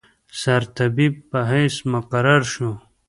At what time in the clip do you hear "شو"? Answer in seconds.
2.53-2.71